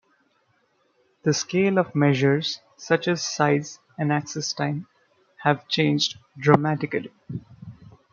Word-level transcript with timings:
The 1.21 1.31
scale 1.31 1.77
of 1.77 1.93
measures 1.93 2.59
such 2.75 3.07
as 3.07 3.21
'size' 3.23 3.77
and 3.99 4.11
'access 4.11 4.51
time' 4.51 4.87
have 5.43 5.67
changed 5.67 6.17
dramatically. 6.39 7.11